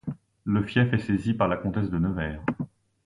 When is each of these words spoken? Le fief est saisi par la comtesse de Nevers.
Le 0.45 0.63
fief 0.63 0.91
est 0.93 0.97
saisi 0.97 1.35
par 1.35 1.47
la 1.47 1.57
comtesse 1.57 1.91
de 1.91 1.99
Nevers. 1.99 2.41